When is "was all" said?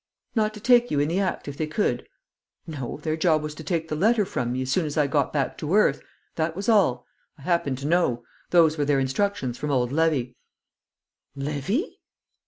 6.55-7.05